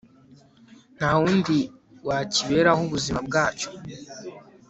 nta 0.97 1.11
wundi 1.19 1.57
wakiberaho 2.07 2.81
ubuzima 2.87 3.19
bwacyo 3.27 3.69